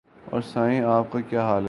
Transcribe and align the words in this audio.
اور 0.31 0.41
سنائیں 0.41 0.81
آپ 0.81 1.11
کا 1.11 1.19
کیا 1.19 1.41
حال 1.41 1.55
ہے؟ 1.55 1.59